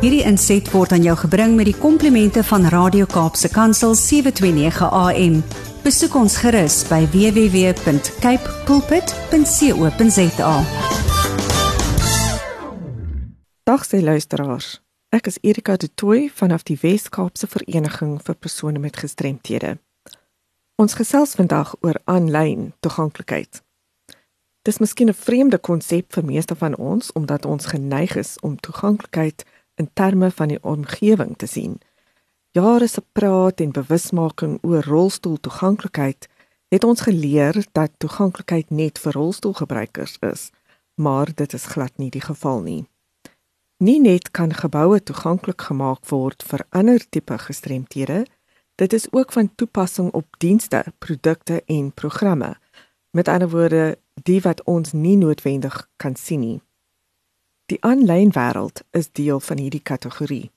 Hierdie 0.00 0.22
inset 0.24 0.64
word 0.72 0.94
aan 0.96 1.02
jou 1.04 1.12
gebring 1.26 1.58
met 1.58 1.66
die 1.68 1.76
komplimente 1.76 2.40
van 2.48 2.62
Radio 2.72 3.04
Kaapse 3.04 3.50
Kansel 3.52 3.92
729 3.92 4.86
AM. 4.88 5.34
Besoek 5.84 6.16
ons 6.16 6.38
gerus 6.40 6.78
by 6.88 7.02
www.cape 7.12 8.54
pulpit.co.za. 8.64 10.54
Dag 13.68 13.84
se 13.84 14.00
luisteraars. 14.00 14.80
Ek 15.12 15.28
is 15.28 15.36
Erika 15.44 15.76
de 15.76 15.92
Tooy 15.92 16.30
vanaf 16.32 16.64
die 16.64 16.80
Wes-Kaapse 16.80 17.44
Vereniging 17.52 18.16
vir 18.24 18.40
persone 18.40 18.80
met 18.80 18.96
gestremthede. 18.96 19.76
Ons 20.80 20.96
gesels 20.96 21.36
vandag 21.36 21.76
oor 21.84 22.00
aanlyn 22.08 22.72
toeganklikheid. 22.80 23.60
Dis 24.64 24.78
miskien 24.80 25.08
'n 25.08 25.14
vreemde 25.14 25.58
konsep 25.58 26.12
vir 26.12 26.24
meeste 26.24 26.56
van 26.56 26.76
ons 26.76 27.12
omdat 27.12 27.44
ons 27.44 27.66
geneig 27.66 28.16
is 28.16 28.36
om 28.40 28.60
toeganklikheid 28.60 29.44
in 29.80 29.88
terme 29.92 30.30
van 30.30 30.52
die 30.52 30.60
omgewing 30.62 31.36
te 31.36 31.48
sien. 31.48 31.78
Jare 32.52 32.86
se 32.86 33.02
praat 33.12 33.60
en 33.60 33.72
bewusmaking 33.72 34.58
oor 34.66 34.84
rolstoeltoeganklikheid 34.84 36.28
het 36.70 36.84
ons 36.84 37.00
geleer 37.06 37.56
dat 37.72 37.98
toeganklikheid 37.98 38.70
net 38.70 38.98
vir 38.98 39.16
rolstoelgebruikers 39.18 40.16
is, 40.32 40.50
maar 40.94 41.30
dit 41.34 41.52
is 41.52 41.70
glad 41.72 41.92
nie 41.96 42.10
die 42.10 42.24
geval 42.24 42.62
nie. 42.66 42.82
Nie 43.80 44.00
net 44.00 44.30
kan 44.30 44.52
geboue 44.54 45.00
toeganklik 45.02 45.62
gemaak 45.70 46.04
word 46.10 46.44
vir 46.46 46.66
ander 46.70 47.02
tipe 47.08 47.38
gestremthede, 47.38 48.24
dit 48.76 48.92
is 48.92 49.08
ook 49.12 49.32
van 49.32 49.54
toepassing 49.54 50.10
op 50.12 50.26
dienste, 50.38 50.84
produkte 50.98 51.62
en 51.66 51.92
programme. 51.92 52.54
Met 53.10 53.28
ander 53.28 53.50
woorde, 53.50 53.98
die 54.22 54.40
wat 54.40 54.62
ons 54.64 54.92
nie 54.92 55.16
noodwendig 55.16 55.88
kan 55.96 56.16
sien 56.16 56.40
nie. 56.40 56.60
Die 57.70 57.78
aanlyn 57.86 58.32
wêreld 58.34 58.80
is 58.90 59.12
deel 59.14 59.38
van 59.40 59.60
hierdie 59.62 59.82
kategorie. 59.82 60.50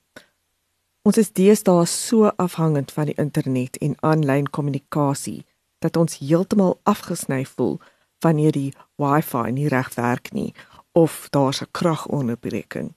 Ons 1.06 1.18
is 1.20 1.28
deesdae 1.30 1.84
so 1.86 2.30
afhangend 2.42 2.90
van 2.92 3.06
die 3.06 3.18
internet 3.22 3.76
en 3.86 3.92
aanlyn 4.00 4.48
kommunikasie 4.50 5.44
dat 5.84 5.96
ons 6.00 6.16
heeltemal 6.18 6.80
afgesny 6.82 7.44
voel 7.46 7.76
wanneer 8.24 8.56
die 8.56 8.72
Wi-Fi 8.98 9.52
nie 9.54 9.68
reg 9.70 9.92
werk 9.94 10.32
nie 10.32 10.54
of 10.92 11.28
daar's 11.30 11.60
'n 11.62 11.70
kragonderbreking. 11.70 12.94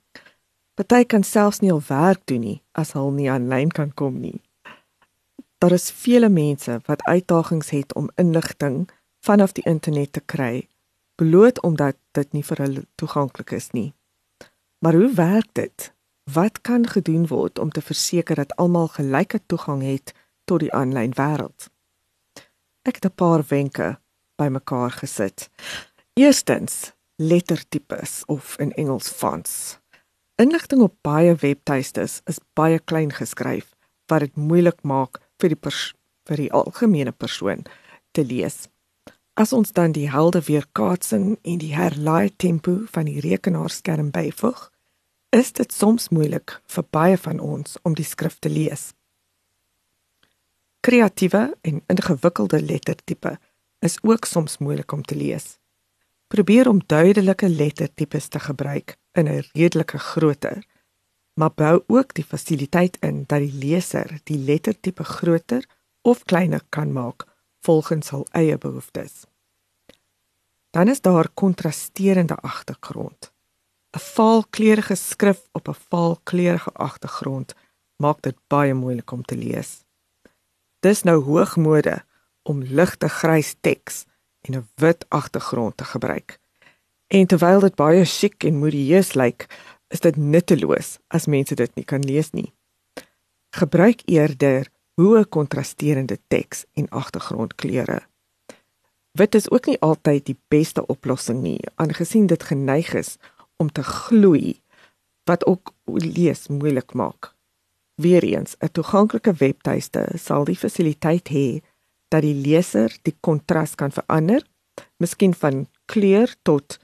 Party 0.74 1.04
kan 1.06 1.24
selfs 1.24 1.60
nie 1.60 1.72
al 1.72 1.84
werk 1.88 2.22
doen 2.26 2.42
nie 2.42 2.62
as 2.72 2.94
hulle 2.94 3.12
nie 3.12 3.30
aanlyn 3.30 3.70
kan 3.72 3.94
kom 3.94 4.20
nie. 4.20 4.42
Daar 5.58 5.72
is 5.72 5.92
vele 5.92 6.30
mense 6.30 6.82
wat 6.86 7.04
uitdagings 7.04 7.70
het 7.70 7.94
om 7.94 8.10
inligting 8.16 8.90
vanaf 9.20 9.52
die 9.52 9.66
internet 9.66 10.14
te 10.14 10.22
kry, 10.26 10.68
bloot 11.16 11.62
omdat 11.62 11.96
dit 12.12 12.34
nie 12.34 12.44
vir 12.44 12.58
hulle 12.58 12.86
toeganklik 12.96 13.52
is 13.52 13.72
nie. 13.72 13.97
Maar 14.80 14.94
hoe 14.94 15.14
werk 15.14 15.48
dit? 15.52 15.94
Wat 16.24 16.62
kan 16.62 16.88
gedoen 16.88 17.28
word 17.28 17.60
om 17.60 17.70
te 17.70 17.82
verseker 17.82 18.36
dat 18.36 18.56
almal 18.56 18.88
gelyke 18.88 19.40
toegang 19.46 19.82
het 19.84 20.14
tot 20.44 20.60
die 20.60 20.74
aanlyn 20.74 21.14
wêreld? 21.16 21.70
Ek 22.82 22.96
het 22.96 23.06
'n 23.06 23.16
paar 23.16 23.44
wenke 23.48 24.00
bymekaar 24.36 24.92
gesit. 24.92 25.50
Eerstens, 26.14 26.94
lettertipes 27.16 28.26
of 28.26 28.58
in 28.58 28.74
Engels 28.74 29.10
fonts. 29.10 29.80
Inligting 30.36 30.82
op 30.82 30.96
baie 31.02 31.36
webtuistes 31.36 32.22
is 32.24 32.40
baie 32.54 32.80
klein 32.80 33.12
geskryf 33.12 33.76
wat 34.06 34.20
dit 34.20 34.36
moeilik 34.36 34.84
maak 34.84 35.18
vir 35.42 35.50
die 35.50 35.72
vir 36.28 36.38
die 36.38 36.52
algemene 36.52 37.12
persoon 37.12 37.66
te 38.12 38.26
lees. 38.26 38.68
As 39.38 39.52
ons 39.54 39.70
dan 39.72 39.92
die 39.94 40.08
helde 40.10 40.40
weerkaatsing 40.42 41.36
en 41.46 41.58
die 41.62 41.76
herlaai 41.78 42.32
tempo 42.42 42.80
van 42.90 43.06
die 43.06 43.20
rekenaarskerm 43.22 44.10
byvoeg, 44.10 44.64
is 45.30 45.52
dit 45.60 45.74
soms 45.74 46.10
moeilik 46.10 46.56
vir 46.74 46.86
baie 46.90 47.20
van 47.22 47.38
ons 47.40 47.78
om 47.86 47.94
die 47.94 48.06
skrif 48.08 48.40
te 48.42 48.50
lees. 48.50 48.88
Kreatiewe 50.82 51.44
en 51.62 51.84
ingewikkelde 51.94 52.64
lettertipe 52.64 53.36
is 53.86 54.00
ook 54.02 54.26
soms 54.26 54.58
moeilik 54.58 54.98
om 54.98 55.06
te 55.06 55.20
lees. 55.20 55.60
Probeer 56.34 56.72
om 56.74 56.82
duidelike 56.82 57.50
lettertipes 57.50 58.34
te 58.34 58.42
gebruik 58.42 58.98
in 59.14 59.30
'n 59.30 59.46
redelike 59.54 60.00
grootte, 60.00 60.64
maar 61.38 61.54
bou 61.54 61.84
ook 61.88 62.14
die 62.14 62.26
fasiliteit 62.26 62.98
in 63.02 63.24
dat 63.28 63.40
die 63.40 63.54
leser 63.54 64.20
die 64.24 64.38
lettertipe 64.38 65.04
groter 65.04 65.64
of 66.02 66.24
kleiner 66.24 66.62
kan 66.70 66.92
maak 66.92 67.37
volgens 67.60 68.10
hul 68.10 68.28
eie 68.32 68.58
behoeftes. 68.58 69.26
Dan 70.70 70.88
is 70.88 71.02
daar 71.02 71.30
kontrasterende 71.34 72.36
agtergrond. 72.36 73.34
'n 73.92 74.00
Vaalkleurige 74.00 74.96
skrif 74.96 75.48
op 75.52 75.68
'n 75.68 75.80
vaalkleurige 75.90 76.72
agtergrond 76.72 77.56
maak 77.96 78.22
dit 78.22 78.38
baie 78.48 78.74
moeilik 78.74 79.12
om 79.12 79.24
te 79.24 79.38
lees. 79.38 79.84
Dis 80.80 81.04
nou 81.04 81.24
hoogmode 81.24 82.04
om 82.44 82.64
ligte 82.64 83.10
grys 83.10 83.56
teks 83.62 84.06
en 84.42 84.54
'n 84.54 84.70
wit 84.76 85.06
agtergrond 85.10 85.78
te 85.78 85.84
gebruik. 85.84 86.40
En 87.08 87.28
terwyl 87.28 87.60
dit 87.60 87.76
baie 87.76 88.06
chic 88.06 88.44
en 88.44 88.60
modieus 88.60 89.14
lyk, 89.14 89.48
is 89.88 90.00
dit 90.00 90.16
nutteloos 90.16 90.98
as 91.08 91.26
mense 91.26 91.56
dit 91.56 91.76
nie 91.76 91.86
kan 91.86 92.04
lees 92.04 92.32
nie. 92.32 92.54
Gebruik 93.50 94.02
eerder 94.06 94.68
hoë 94.98 95.28
kontrasterende 95.30 96.18
teks 96.32 96.64
en 96.74 96.88
agtergrondkleure. 96.90 98.00
Wit 99.18 99.36
is 99.38 99.50
ook 99.54 99.70
nie 99.70 99.78
altyd 99.86 100.26
die 100.26 100.38
beste 100.50 100.84
oplossing 100.90 101.44
nie, 101.44 101.60
aangesien 101.78 102.26
dit 102.30 102.44
geneig 102.44 102.94
is 102.98 103.18
om 103.62 103.70
te 103.70 103.86
gloei 103.86 104.58
wat 105.30 105.46
ook 105.46 105.74
lees 105.86 106.48
moeilik 106.48 106.94
maak. 106.94 107.34
Weereens, 108.02 108.56
'n 108.62 108.72
toeganklike 108.72 109.34
webtuiste 109.34 110.18
sal 110.18 110.46
die 110.46 110.58
fasiliteit 110.58 111.30
hê 111.30 111.62
dat 112.10 112.22
die 112.22 112.34
leser 112.34 112.90
die 113.02 113.16
kontras 113.20 113.76
kan 113.76 113.92
verander, 113.92 114.42
miskien 114.98 115.34
van 115.34 115.68
kleur 115.86 116.34
tot 116.44 116.80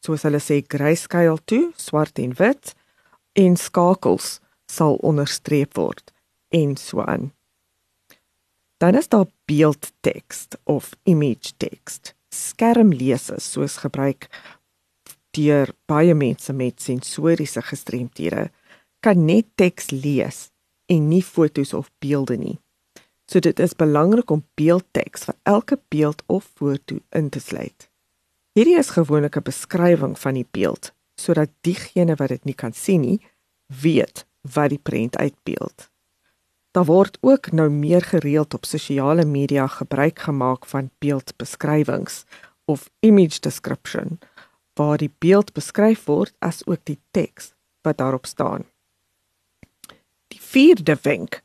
soos 0.00 0.22
hulle 0.22 0.38
sê 0.38 0.62
grayscale 0.66 1.38
toe, 1.44 1.72
swart 1.76 2.18
en 2.18 2.32
wit, 2.38 2.74
en 3.34 3.56
skakels 3.56 4.40
sal 4.66 4.96
onderstreep 5.02 5.76
word 5.76 6.15
en 6.56 6.76
so 6.80 7.04
aan. 7.04 7.30
Dan 8.76 8.96
is 8.96 9.08
daar 9.08 9.26
beeldteks 9.44 10.46
of 10.64 10.90
image 11.02 11.52
text. 11.56 12.14
Skermlese 12.28 13.40
soos 13.40 13.76
gebruik 13.76 14.28
deur 15.36 15.72
baie 15.88 16.14
mense 16.14 16.52
met 16.52 16.80
sensoriese 16.80 17.62
gestremthede 17.62 18.48
kan 19.04 19.24
net 19.24 19.48
teks 19.60 19.90
lees 19.92 20.46
en 20.92 21.08
nie 21.08 21.22
fotos 21.24 21.74
of 21.76 21.90
beelde 22.00 22.36
nie. 22.40 22.58
So 23.26 23.40
dit 23.40 23.58
is 23.60 23.74
belangrik 23.76 24.30
om 24.30 24.44
beeldteks 24.54 25.26
vir 25.28 25.36
elke 25.42 25.78
beeld 25.92 26.22
of 26.26 26.46
foto 26.56 27.00
in 27.10 27.28
te 27.28 27.40
sluit. 27.40 27.88
Hierdie 28.56 28.78
is 28.78 28.94
gewoonlik 28.96 29.36
'n 29.36 29.48
beskrywing 29.48 30.18
van 30.18 30.34
die 30.34 30.48
beeld 30.50 30.92
sodat 31.16 31.50
diegene 31.60 32.14
wat 32.16 32.28
dit 32.28 32.44
nie 32.44 32.54
kan 32.54 32.72
sien 32.72 33.00
nie, 33.00 33.20
weet 33.66 34.26
wat 34.54 34.68
die 34.68 34.78
prent 34.78 35.16
uitbeeld. 35.16 35.88
Daar 36.76 36.84
word 36.84 37.16
ook 37.20 37.52
nou 37.52 37.70
meer 37.70 38.02
gereeld 38.02 38.54
op 38.54 38.64
sosiale 38.64 39.24
media 39.24 39.66
gebruik 39.66 40.18
gemaak 40.18 40.66
van 40.66 40.90
beeldbeskrywings 40.98 42.24
of 42.64 42.90
image 43.00 43.40
description 43.40 44.18
waar 44.74 44.96
die 44.96 45.12
beeld 45.18 45.52
beskryf 45.52 46.04
word 46.04 46.34
as 46.38 46.60
ook 46.66 46.84
die 46.84 46.98
teks 47.10 47.54
wat 47.80 47.96
daarop 47.96 48.26
staan. 48.26 48.68
Die 50.28 50.40
vierde 50.40 50.98
wenk 51.02 51.40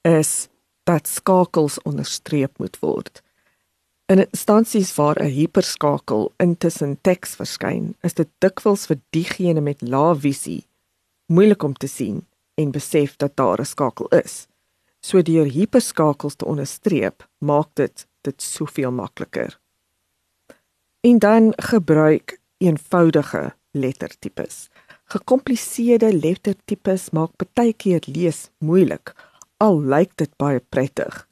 is 0.00 0.48
dat 0.82 1.08
skakels 1.08 1.82
onderstreep 1.82 2.58
moet 2.58 2.78
word. 2.78 3.22
In 4.06 4.22
instansies 4.22 4.94
waar 4.94 5.18
'n 5.22 5.34
hiperskakel 5.34 6.32
intussen 6.36 6.98
teks 7.00 7.34
verskyn, 7.34 7.96
is 8.02 8.14
dit 8.14 8.28
dikwels 8.38 8.86
vir 8.86 9.00
diegene 9.10 9.60
met 9.60 9.82
lae 9.82 10.14
visie 10.14 10.66
moeilik 11.26 11.62
om 11.62 11.74
te 11.74 11.86
sien 11.86 12.26
en 12.54 12.70
besef 12.70 13.16
dat 13.16 13.36
daar 13.36 13.60
'n 13.60 13.64
skakel 13.64 14.08
is. 14.08 14.46
So 15.06 15.22
deur 15.22 15.46
hiperskakels 15.46 16.34
te 16.34 16.46
onderstreep, 16.50 17.28
maak 17.38 17.70
dit 17.78 18.06
dit 18.26 18.42
soveel 18.42 18.90
makliker. 18.90 19.52
En 21.06 21.18
dan 21.22 21.52
gebruik 21.62 22.40
eenvoudige 22.58 23.54
lettertipes. 23.70 24.66
Gekompliseerde 25.14 26.10
lettertipes 26.10 27.10
maak 27.14 27.30
baie 27.54 27.72
keer 27.72 28.02
lees 28.10 28.48
moeilik, 28.58 29.14
al 29.62 29.78
lyk 29.78 30.16
dit 30.18 30.32
baie 30.42 30.58
prettig. 30.74 31.22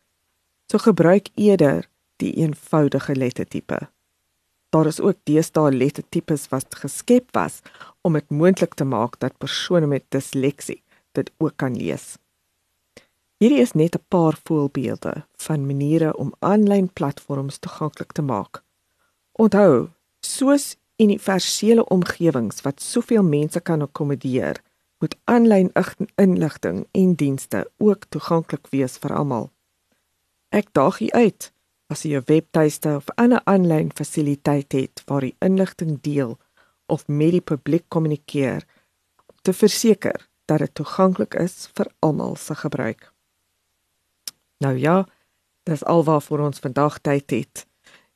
So 0.71 0.79
gebruik 0.79 1.33
eerder 1.35 1.89
die 2.23 2.31
eenvoudige 2.45 3.17
lettertipe. 3.19 3.81
Daar 4.71 4.87
is 4.87 5.01
ook 5.01 5.19
deesdae 5.27 5.75
lettertipes 5.75 6.47
wat 6.55 6.79
geskep 6.79 7.35
was 7.35 7.59
om 8.07 8.15
dit 8.15 8.31
moontlik 8.31 8.79
te 8.79 8.87
maak 8.87 9.19
dat 9.19 9.39
persone 9.39 9.91
met 9.91 10.07
disleksie 10.15 10.83
dit 11.19 11.31
ook 11.39 11.57
kan 11.57 11.75
lees. 11.75 12.15
Hierdie 13.43 13.61
is 13.61 13.73
net 13.73 13.97
'n 13.97 14.05
paar 14.09 14.37
voorbeelde 14.45 15.27
van 15.37 15.67
maniere 15.67 16.17
om 16.17 16.35
aanlyn 16.39 16.93
platforms 16.93 17.59
toeganklik 17.59 18.13
te 18.13 18.23
maak. 18.23 18.63
Onthou, 19.33 19.89
soos 20.21 20.77
universele 20.97 21.89
omgewings 21.89 22.61
wat 22.61 22.83
soveel 22.83 23.23
mense 23.23 23.61
kan 23.61 23.83
akkommodeer, 23.83 24.63
moet 24.99 25.17
aanlyn 25.25 25.73
inligting 26.15 26.87
en 26.91 27.15
dienste 27.15 27.71
ook 27.79 28.05
toeganklik 28.09 28.67
wees 28.71 28.97
vir 28.97 29.15
almal. 29.15 29.51
Ek 30.49 30.71
daag 30.73 31.01
u 31.01 31.11
uit 31.11 31.53
as 31.87 32.03
jy 32.03 32.17
'n 32.17 32.27
webtuiste 32.27 32.97
of 32.97 33.11
ander 33.15 33.41
aanlyn 33.45 33.91
fasiliteit 33.95 34.73
het 34.73 35.03
waar 35.07 35.25
jy 35.25 35.35
inligting 35.39 36.01
deel 36.01 36.39
of 36.87 37.09
met 37.09 37.31
die 37.31 37.41
publiek 37.41 37.85
kommunikeer 37.89 38.65
om 39.27 39.37
te 39.43 39.53
verseker 39.53 40.29
dat 40.45 40.59
dit 40.59 40.75
toeganklik 40.75 41.35
is 41.35 41.69
vir 41.75 41.91
almal 41.99 42.37
se 42.37 42.55
gebruik. 42.55 43.14
Nou 44.59 44.79
ja, 44.79 45.09
dis 45.63 45.85
alwaarvoor 45.85 46.39
ons 46.39 46.59
vandag 46.59 46.99
tyd 46.99 47.31
het. 47.31 47.67